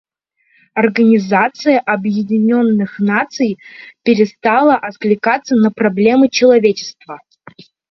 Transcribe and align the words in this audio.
Организация 0.73 1.77
Объединенных 1.79 2.97
Наций 2.97 3.59
перестала 4.03 4.75
откликаться 4.75 5.55
на 5.55 5.69
проблемы 5.69 6.27
человечества. 6.27 7.19